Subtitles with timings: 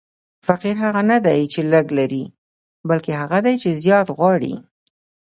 [0.47, 2.23] فقیر هغه نه دئ، چي لږ لري؛
[2.89, 4.53] بلکي هغه دئ، چي زیات غواړي.